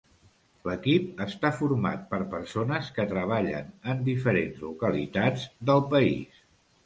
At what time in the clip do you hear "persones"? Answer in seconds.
2.31-2.89